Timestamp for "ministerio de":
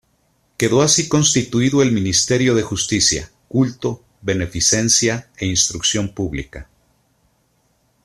1.91-2.63